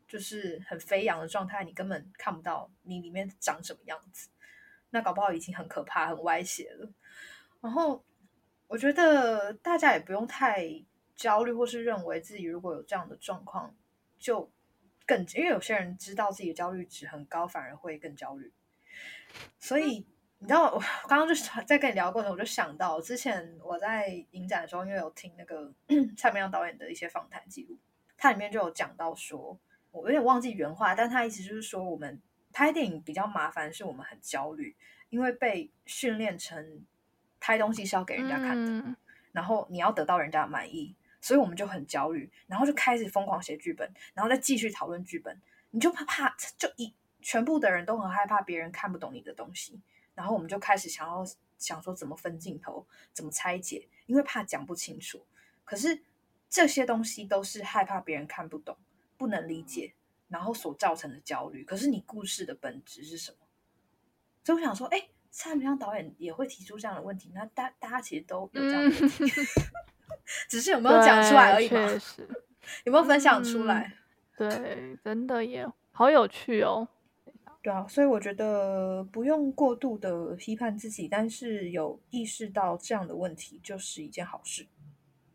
[0.09, 4.31] 就是很飞扬的状态，你根本看不到你里面长什么样子。
[4.89, 6.91] 那搞不好已经很可怕、很歪斜了。
[7.61, 8.03] 然后
[8.69, 10.83] 我觉得大家也不用太
[11.15, 13.77] 焦虑，或是认为自己如果有这样的状况
[14.19, 14.51] 就
[15.05, 18.51] 更，因为有些人知道自己的焦虑值很高，反而会更焦虑。
[19.59, 20.07] 所以
[20.41, 25.73] 你知道，我刚刚就是在跟你聊的过程，我就想到之前我在影展的时候，因为有听那个
[26.17, 27.77] 蔡明亮导演的一些访谈记录，
[28.17, 29.59] 他里面就有讲到说，
[29.91, 32.21] 我有点忘记原话，但他意思就是说，我们
[32.53, 34.77] 拍电影比较麻烦，是我们很焦虑，
[35.11, 36.85] 因为被训练成
[37.41, 38.97] 拍东西是要给人家看的，嗯，
[39.33, 46.95] 然后你要得到人家的满意，所以我们就很焦虑，然后就开始疯狂写剧本，然后再继续讨论剧本，你就怕怕就一。
[47.21, 49.81] 全部的人都很害怕别人看不懂你的东西，
[50.19, 51.25] 然后我们就开始想要
[51.59, 55.25] 想说怎么分镜头，怎么拆解，因为怕讲不清楚。
[55.65, 56.03] 可是
[56.51, 58.77] 这些东西都是害怕别人看不懂、
[59.17, 59.95] 不能理解，
[60.27, 61.63] 然后所造成的焦虑。
[61.63, 63.47] 可是你故事的本质是什么？
[64.43, 69.31] 所以我想说，哎，蔡明亮导演也会提出这样的问题，那大大家其实都有这样的问题，嗯、
[70.51, 71.79] 只是有没有讲出来而已嘛。
[72.83, 73.95] 有没有分享出来？
[74.39, 76.89] 嗯、对，真的也好有趣哦。
[77.61, 84.67] 对啊，所以我觉得不用过度的批判自己，但是有意识到这样的问题就是一件好事。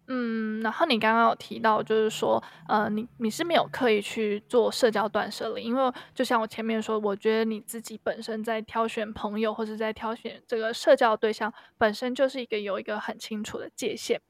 [0.08, 14.22] 嗯，然后你刚刚有提到，就是说，呃，你你是没有刻意去做社交断舍离，因为就像我前面说，我觉得你自己本身在挑选朋友或者在挑选这个社交对象，本身就是一个有一个很清楚的界限。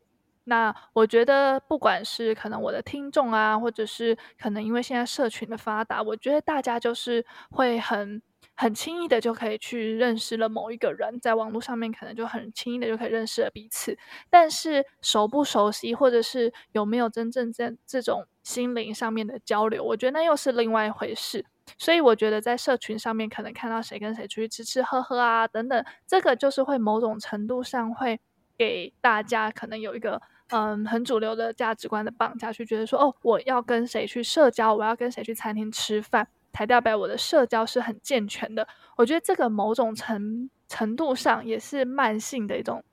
[0.45, 8.21] 那我觉得，不管是可能我的听众啊，或者是可能因为现在社群的发达，我觉得大家就是会很。
[8.55, 13.97] 很轻易的就可以去认识了某一个人，在网络上面可能就很轻易的就可以认识了彼此，
[14.29, 21.43] 但是熟不熟悉，或者是有没有真正在这种心灵上面的交流，我觉得那又是另外一回事。
[21.79, 28.19] 所以我觉得在社群上面可能看到谁跟谁出去吃吃喝喝啊等等，这个就是会某种程度上会
[28.55, 30.21] 给大家可能有一个
[30.53, 36.27] 嗯很主流的价值观的绑架，去觉得说哦，我要跟谁去社交，我要跟谁去餐厅吃饭。
[36.55, 38.67] 才代表我的社交是很健全的。
[38.95, 42.83] 我觉得这个某种程程度上也是慢性的一种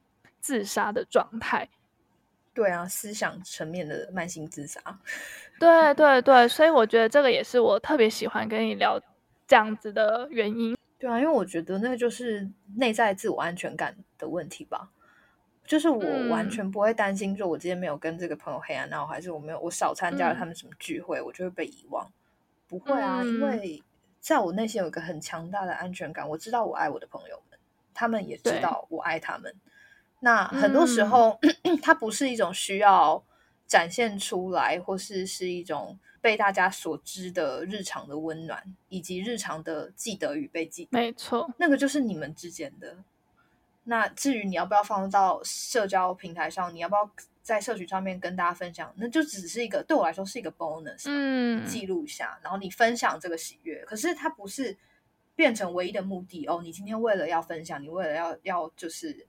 [0.41, 1.69] 自杀的状态。
[2.55, 4.81] 对啊，思想层面的慢性自杀。
[5.61, 8.99] 对对对，所以我觉得这个也是我特别喜欢跟你聊
[9.47, 10.75] 这样子的原因。
[10.99, 14.89] 对啊，因为我觉得那个就是内在自我安全感的问题吧。
[15.71, 22.11] 就是我完全不会担心，说我今天没有跟这个朋友黑暗闹，还是我没有我少参加了他们什么聚会，嗯、我就会被遗忘。
[22.67, 23.81] 不会啊，因为
[24.19, 27.57] 在我内心有一个很强大的安全感，我知道我爱我的朋友们，
[27.95, 29.55] 他们也知道我爱他们。
[30.19, 33.23] 那很多时候，嗯，它不是一种需要
[33.69, 40.99] 展现出来，或是是一种被大家所知的日常的温暖，以及日常的记得与被记得。
[40.99, 42.97] 没错，那个就是你们之间的。
[43.85, 47.11] 那至于你要不要放到社交平台上，你要不要？
[47.43, 53.83] 在社群上面跟大家分享，那就只是一个对我来说是一个 bonus，嗯，记录一下，然后你分享这个喜悦。
[53.87, 54.77] 可是它不是
[55.35, 56.61] 变成唯一的目的哦。
[56.63, 59.27] 你今天为了要分享，你为了要要就是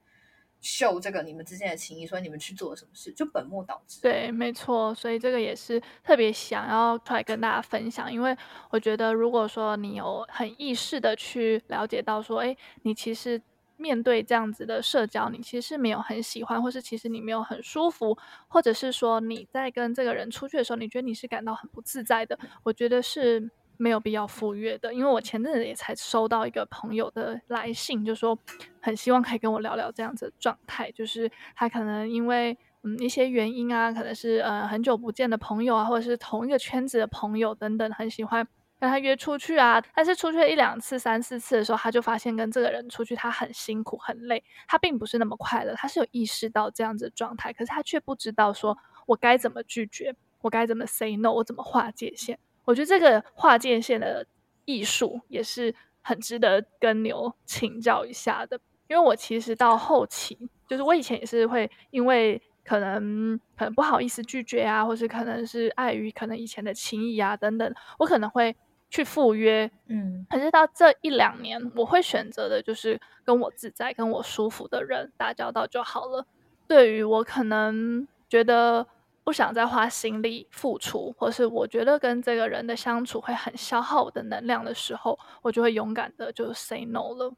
[0.59, 4.01] 秀这个你们之间的情谊，所以你们去做了什么事，就本末倒置。
[4.01, 4.93] 对，没错。
[4.93, 8.37] 所以这个也是特别想要出来跟大家分享，因为
[8.69, 13.41] 我觉得如果说你有很意识的去了解到说，哎，你其实。
[13.82, 18.15] 面对这样子的社交，你其实没有很喜欢，或是其实你没有很舒服，
[18.48, 22.38] 或者是说你在跟这个人出去的时候，你觉得你是感到很不自在的。
[22.62, 28.38] 我觉得是没有必要赴约的，因为我前阵子也才收到一个朋友的来信，就说
[28.80, 38.48] 很希望可以跟我聊聊这样子的状态，就是他可能因为嗯一些原因啊，可能是呃很久不见的朋友啊，或者是同一个圈子的朋友等等，很喜欢。
[38.82, 45.76] 跟他约出去啊，但是出去了一两次、三四次的时候，他就发现跟这个人出去，他很辛苦、很累，他并不是那么快乐。
[45.76, 52.39] 他是有意识到这样子的状态，可是他却不知道说，我该怎么拒绝，我该怎么 say no，我怎么划界限。
[52.65, 54.26] 我觉得这个划界限的
[54.65, 62.41] 艺术也是很值得跟牛请教一下的，因为我其实到后期，就是我以前也是会因为。
[62.63, 68.56] 可能可能不好意思拒绝啊，或是可能是碍于可能以前的情谊啊等等，我可能会
[68.91, 76.27] 去赴约，嗯，可是到这一两年，我会选择的就是跟我自在、跟我舒服的人打交道就好了。
[76.67, 78.86] 对于我可能觉得
[79.23, 87.34] 不想再花心力付出，或是我觉得跟这个人的相处会很消耗我的能量的时候，我就会勇敢的就 say no 了。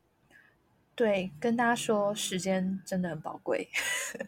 [0.95, 3.69] 对，跟大家说，时间真的很宝贵。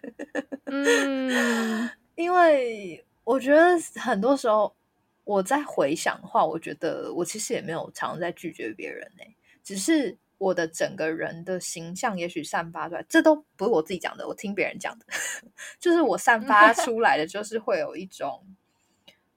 [0.65, 4.75] 嗯，因为我觉得很多时候
[5.25, 9.23] 我在回想的话，我觉得我其实也没有常在拒绝别人呢，
[9.61, 15.05] 只是我的整个人的形象也许散发出来，这都不是我自己讲的，我听别人讲的，
[15.77, 18.45] 就是我散发出来的，就是会有一种，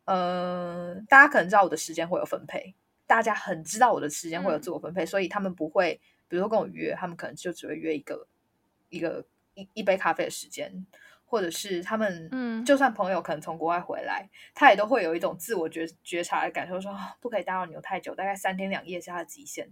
[0.04, 2.74] 嗯、呃，大家可能知道我的时间会有分配，
[3.06, 6.00] 大家很知道我的时间会有自我分配，嗯、所以他们不会。
[6.30, 8.28] 比如说跟我约，他们可能就只会约一个
[8.90, 9.24] 一个
[9.54, 10.86] 一一杯咖啡的时间，
[11.30, 19.68] 或者是他们，嗯，就算朋友可能从国外回来，他也都会有一种自我觉觉察的感受说，说不可以打扰你太久，大概三天两夜是他的极限。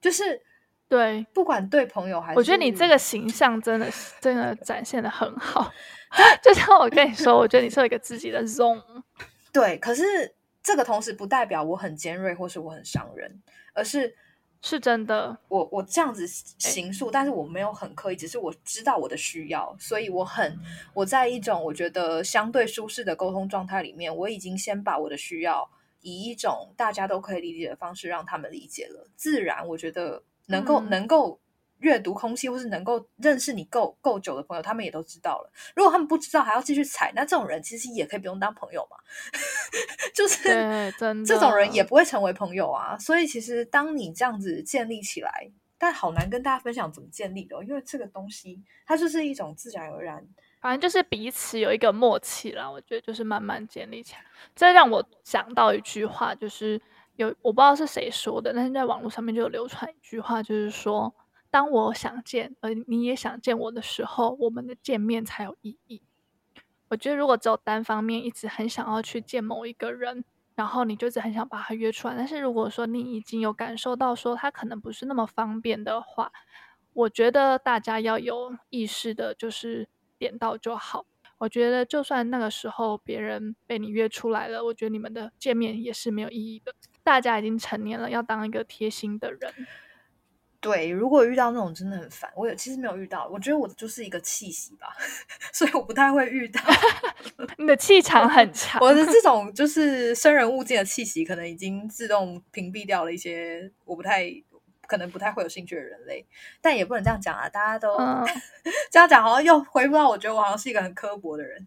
[0.00, 0.40] 就是
[0.88, 5.72] 对，不管对朋友还是，我觉得你这个形象真的是真的展现的很好。
[6.40, 8.80] 就像我跟你说，我觉得你是有一个自己的 zone。
[9.52, 13.42] 对，可是这个同时不代表我很尖锐或是我很伤人，
[13.74, 14.16] 而是。
[14.62, 20.56] 是真的，我我这样子行述，但是我没有很刻意，只是我知道我的需要，所以我很
[20.94, 25.68] 我在一种我觉得相对舒适的沟通状态里面，我已经先把我的需要
[26.00, 31.38] 以一种大家都可以理解的方式让他们理解了，自然我觉得能够、嗯、能够。
[31.82, 35.52] 阅读空气，或是能够认识你够够久的朋友，他们也都知道了。
[35.76, 38.96] 如果他们不知道，还要继续踩，那这种人其实也可以不用当朋友嘛。
[40.14, 40.92] 就是
[41.26, 42.96] 这种人也不会成为朋友啊。
[42.98, 50.24] 所以，其实当你这样子建立起来，但好难跟大家分享怎么建立的，因为这个东西它就是一种自然而然
[50.60, 52.70] 反正就是彼此有一个默契啦。
[52.70, 54.20] 我觉得就是慢慢建立起来。
[54.54, 56.80] 这让我想到一句话，就是
[57.16, 61.12] 有我不知道是谁说的，但是在网络上面就有流传一句话，就是说，
[61.52, 66.00] 当我想见，而你也想见我的时候，我们的见面才有意义。
[66.88, 70.24] 我觉得如果只有单方面一直很想要去见某一个人，
[70.54, 76.32] 然后你就一直很想把他约出来，但是如果说你已经有感受到说他可能不是那么方便的话，
[76.94, 79.86] 我觉得大家要有意识的，就是
[80.16, 81.04] 点到就好。
[81.36, 86.72] 我觉得就算那个时候别人被你约出来了，我觉得你们的见面也是没有意义的。
[87.02, 89.52] 大家已经成年了，要当一个贴心的人。
[90.62, 94.96] 对，如果遇到那种真的很烦，我有其实没有遇到，我觉得我就是一个气息吧，
[95.52, 96.60] 所以我不太会遇到。
[97.58, 104.32] 你的气场很强， 我的这种就是生人勿近的气息，可能已经自动屏蔽掉了一些我不太
[104.86, 106.24] 可能不太会有兴趣的人类，
[106.60, 107.48] 但也不能这样讲啊！
[107.48, 108.24] 大家都、嗯、
[108.88, 111.66] 这样讲，好像又回不到我觉得我好像是一个很刻薄的人。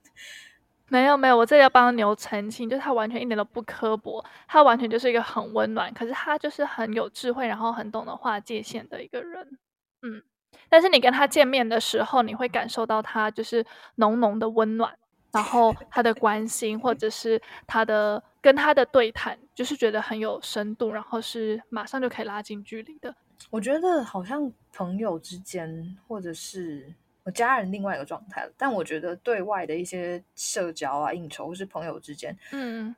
[0.88, 9.58] 没有没有，我这里要帮牛澄清，就是他完全一点都不刻薄，他完全就是一个很温暖，可是他就是很有智慧，然后很懂得划界限的一个人。
[10.04, 10.22] 嗯，
[10.70, 13.66] 但是你跟他见面的时候，你会感受到他就是
[13.96, 14.96] 浓浓的温暖，
[15.32, 23.16] 然后他的关心，或者是他的跟他的对谈，就是觉得很有深度，然后是马上就可以拉近距离的。
[23.50, 26.94] 我觉得好像朋友之间，或者是。
[27.26, 32.95] 我家人另外一个状态了，但我觉得对外的一些社交啊、应酬或是朋友之间，嗯，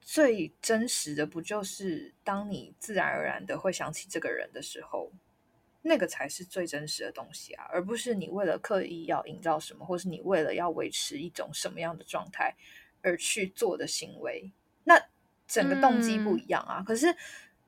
[0.00, 5.10] 最真实的不就是当你自然而然的会想起这个人的时候，
[5.82, 12.54] 那个才是最真实的东西啊，而不是你为了刻意要营造什么，或是你为了要维持一种什么样的状态
[13.02, 14.52] 而去做的行为，
[14.84, 14.94] 那
[15.48, 16.78] 整个动机不一样啊。
[16.78, 17.12] 嗯，可是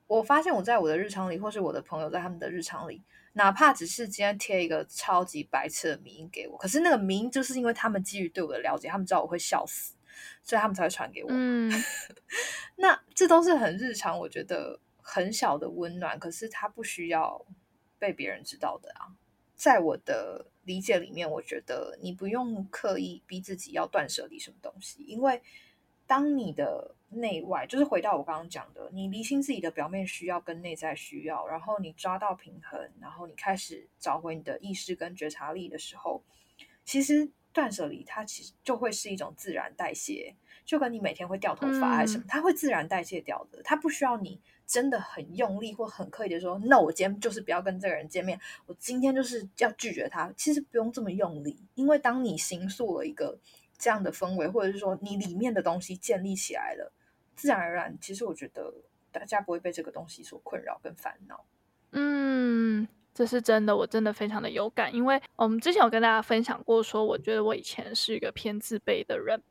[0.07, 3.01] 我发现我在我的日常里，或是我的朋友在他们的日常里。
[3.37, 9.93] 哪怕只是今天贴一个超级白痴的名给我，可是那个名就是因为他们基于对我的了解，他们知道我会笑死，
[10.43, 11.29] 所以他们才会传给我。
[11.31, 11.71] 嗯，
[12.75, 17.45] 那这都是很日常，我觉得很小的温暖，可是它不需要
[17.97, 19.15] 被别人知道的啊。
[19.55, 25.41] 在我的理解里面，我觉得你不用刻意逼自己要断舍离什么东西，因为。
[26.09, 36.21] 当你的内外，就是回到我刚刚讲的，你厘清自己的表面需要跟内在需要，然后你抓到平衡，然后你开始找回你的意识跟觉察力的时候，
[36.83, 40.35] 其实断舍离它其实就会是一种自然代谢，
[40.65, 53.39] 就跟你每天会掉头发还是什么，它会自然代谢掉的，它不需要你真的很用力或很刻意的说，那我今天就是不要跟这个人见面，我今天就是要拒绝他，其实不用这么用力，因为当你形塑了一个。
[53.79, 56.91] 这样的氛围，或者是说你里面的东西建立起来了，
[57.37, 58.73] 自然而然，其实我觉得
[59.13, 61.45] 大家不会被这个东西所困扰跟烦恼。
[61.91, 69.41] 嗯，这是真的，我真的非常的有感，因为我们之前有跟大家分享过，说我觉得我以前是一个偏自卑的人，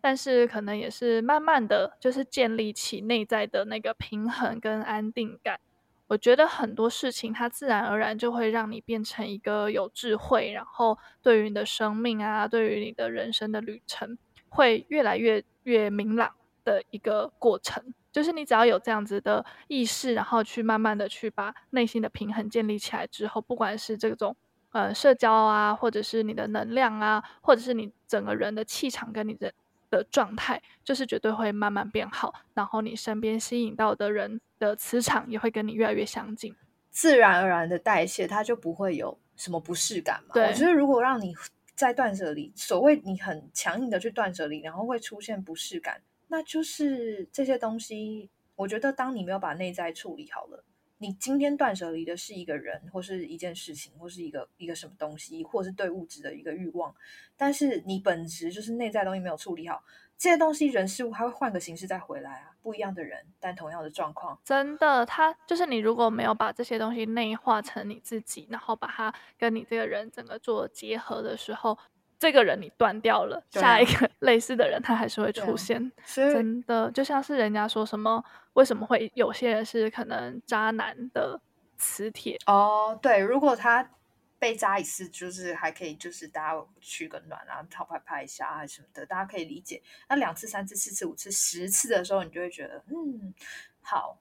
[0.00, 5.60] 但是可能也是慢慢的就是建立起内在的那个平衡跟安定感。
[6.06, 14.18] 我觉得很多事情，它自然而然就会让你变成一个有智慧，然后对于你的生命啊，对于你的人生的旅程，
[14.50, 16.34] 会越来越越明朗
[16.64, 17.94] 的一个过程。
[18.10, 24.36] 就是你只要有这样子的意识，然后去慢慢的去把内心的平衡建立起来之后，不管是这种
[24.72, 29.52] 呃社交啊，或者是你的能量啊，或者是你整个人的气场跟你的。
[29.90, 36.52] 的状态就是绝对会慢慢变好，然后你身边吸引到的人的磁场也会跟你越来越相近，
[36.90, 40.30] 自然而然的代谢，它就不会有什么不适感嘛。
[40.34, 41.32] 对，我觉得如果让你
[41.76, 48.30] 在断舍离，所谓你很强硬的去断舍离，然后会出现不适感，那就是这些东西。
[48.56, 50.64] 我觉得当你没有把内在处理好了，
[50.98, 56.94] 你今天断舍离的是一个人，或是一件事情，或是一个一个什么东西，或是对物质的一个欲望。
[57.36, 59.82] 但是你本质就是内在东西没有处理好，
[60.16, 64.38] 这些东西人事物还会换个形式再回来啊，不一样的人，但同样的状况。
[64.44, 71.76] 真的，他就是你如果没有把这些东西内化成你自己，然后把它跟你这个人整个做结合的时候，
[72.18, 75.92] 这个人你断掉了，下一个类似的人他还是会出现。
[76.06, 81.40] 真的，就像是人家说什么，为什么会有些人是可能渣男的
[81.78, 82.38] 磁铁？
[82.46, 83.90] 哦，对，如果他。
[84.36, 89.80] 被扎一次就是还可以，就是大家取个暖啊，讨拍拍一下啊什么的，大家可以理解。
[90.06, 93.32] 那两次、三次、四次、五次、十次的时候，你就会觉得，嗯，
[93.80, 94.18] 好，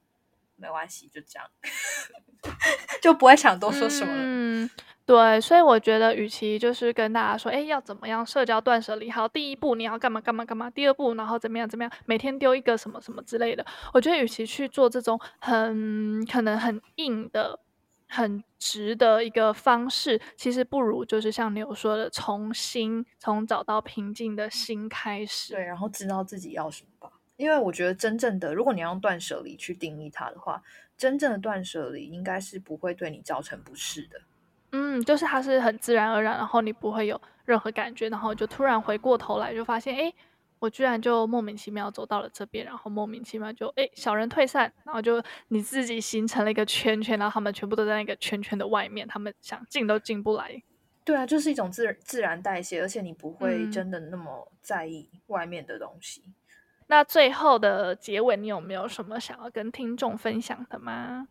[0.56, 1.50] 没关系，就这样，
[3.02, 4.22] 就不会想多说什么了。
[4.24, 4.70] 嗯，
[5.06, 17.60] 对，所以我觉得，与其就是跟大家说，哎，要怎么样社交断舍离，好，第一步你要干嘛干嘛干嘛，第二步然后怎么样怎么样，每天丢一个什么什么之类的，我觉得与其去做这种很可能很硬的。
[18.06, 27.12] 很直的一个方式，其实不如就是像你有说的，从心，从找到平静的心开始，对，然后知道自己要什么吧。
[27.38, 30.62] 因为我觉得真正的，如果你要用断舍离去定义它的话，
[30.96, 34.22] 真正的断舍离应该是不会对你造成不适的。
[34.74, 40.14] 嗯，就是它是很自然而然，然后你不会有任何感觉，然后就突然回过头来就发现，哎。
[40.60, 50.64] 我居然就莫名其妙走到了这边，然后莫名其妙就哎，小人退散，然后就你自己形成了一个圈圈，然后他们全部都在那个圈圈的外面，他们想进都进不来。
[51.04, 56.24] 对啊，就是一种自自然代谢，而且你不会真的那么在意外面的东西。
[56.26, 56.34] 嗯。
[56.88, 61.28] 那最后的结尾，你有没有什么想要跟听众分享的吗？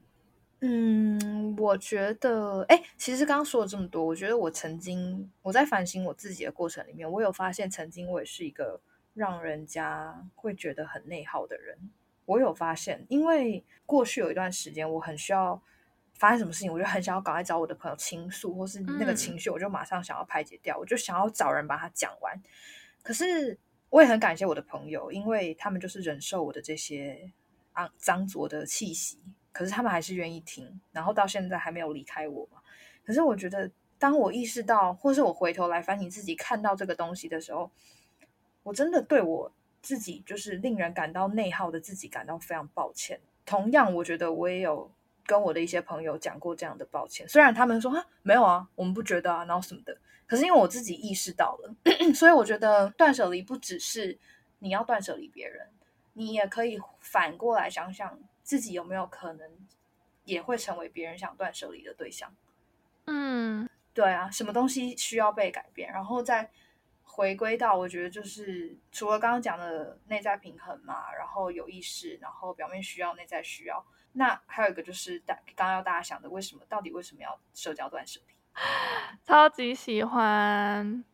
[0.62, 8.80] 嗯，我觉得，哎，其实刚刚说了这么多，我觉得我曾经我在反省我自己的过程里面，我有发现曾经我也是一个。
[9.14, 11.76] 让人家会觉得很内耗的人，
[12.24, 15.60] 我有发现，因为过去有一段时间，我很需要
[16.14, 22.42] 发生什么事情，我就很想要赶快找我的朋友倾诉，或是那个情绪，我就马上想要排解掉，嗯、我就想要找人把它讲完。
[23.02, 23.58] 可是
[23.90, 27.30] 我也很感谢我的朋友，因为他们就是忍受我的这些
[27.74, 29.18] 肮脏浊的气息，
[29.52, 32.58] 可是他们还是愿意听，然后到现在还没有离开我嘛。
[33.04, 37.70] 可是我觉得，当我意识到，或是我回头来反省自己，看到这个东西的时候。
[38.64, 43.18] 我真的对我自己就是令人感到内耗的自己感到非常抱歉。
[43.44, 44.88] 同样，我觉得我也有
[45.26, 47.26] 跟我的一些朋友讲过这样的抱歉。
[47.28, 49.98] 虽然他们说啊，没有啊，我们不觉得啊，然后什么的。
[50.28, 51.74] 可是因为我自己意识到了，
[52.14, 54.16] 所以我觉得断舍离不只是
[54.60, 55.66] 你要断舍离别人，
[56.12, 58.16] 你也可以反过来想想
[58.52, 59.50] 自己有没有可能
[60.24, 62.30] 也会成为别人想断舍离的对象。
[63.06, 66.50] 嗯，对啊，什么东西需要被改变，然后再。
[67.04, 78.34] 回归到我觉得就是除了刚刚讲的内在平衡嘛，然后有意识，然后表面需要，内在需要，那还有一个就是大刚刚要大家想的，为什么到底为什么要社交断舍离？
[79.26, 81.04] 超级喜欢。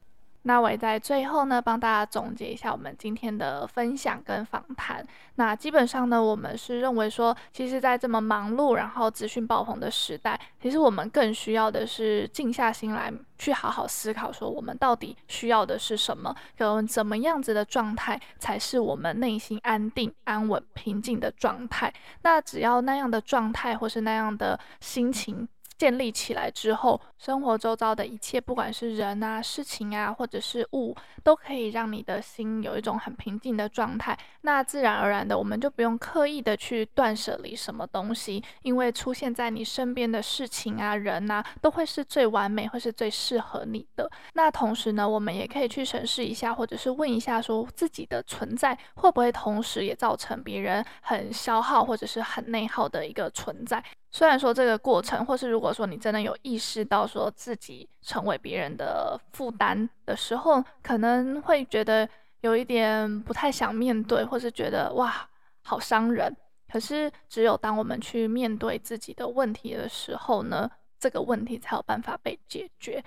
[0.49, 5.07] 那我也在最后呢，帮大家总结一下我们今天的分享跟访谈。
[5.35, 21.93] 那基本上呢，我们是认为说，其实，在这么忙碌，然后资讯爆棚的时代，其实我们更需要的是静下心来，去好好思考，说我们到底需要的是什么，跟怎么样子的状态才是我们内心安定、安稳、平静的状态。
[22.23, 25.47] 那只要那样的状态，或是那样的心情。
[25.79, 34.19] 建立起来之后，生活周遭的一切，不管是人啊、事情啊，或者是物，都可以让你的心有一种很平静的状态。
[34.41, 44.11] 那自然而然的，我们就不用刻意的去断舍离什么东西，因为出现在你身边的事情啊、人啊，都会是最完美或是最适合你的。
[44.35, 53.85] 那同时呢，我们也可以去审视一下，或者是问一下，说自己的存在会不会同时也造成别人很消耗或者是很内耗的一个存在。
[54.11, 62.09] 虽然说这个过程，或是如果说你真的有意识到说自己成为别人的负担的时候，可能会觉得
[62.41, 65.29] 有一点不太想面对，或是觉得哇，
[65.63, 66.35] 好伤人。
[66.71, 73.03] 可是只有当我们去面对自己的问题的时候呢，这个问题才有办法被解决。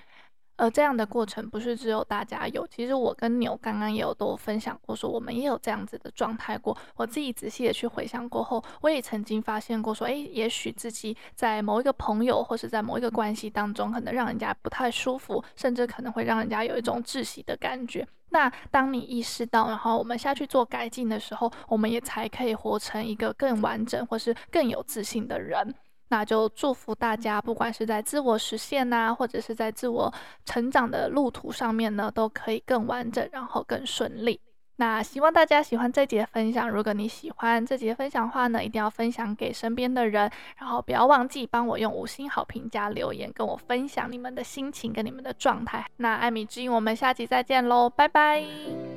[0.56, 6.76] 而这样的过程不是只有大家有，其实我跟牛刚刚也有都分享过，说我们也有这样子的状态过。
[6.94, 18.06] 我自己仔细的去回想过后，我也曾经发现过，说，诶，也许自己在某一个朋友或是在某一个关系当中，可能让人家不太舒服，甚至可能会让人家有一种窒息的感觉。
[18.28, 25.74] 那当你意识到，然后我们下去做改进的时候，我们也才可以活成一个更完整或是更有自信的人。
[26.12, 30.12] 那就祝福大家，不管是在自我实现呐、或者是在自我
[30.44, 34.38] 成长的路途上面呢，都可以更完整，然后更顺利。
[34.76, 36.68] 那希望大家喜欢这节分享。
[36.68, 45.86] 如果你喜欢这节分享的话呢，一定要分享给身边的人，然后不要忘记帮我用五星好评加留言，跟我分享你们的心情跟你们的状态。
[45.96, 48.44] 那艾米之音，我们下集再见喽，拜拜，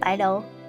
[0.02, 0.65] 拜喽。